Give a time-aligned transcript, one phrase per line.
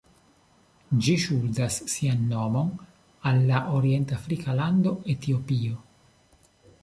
[1.07, 2.71] Ĝi ŝuldas sian nomon
[3.31, 5.77] al la orient-afrika lando Etiopio.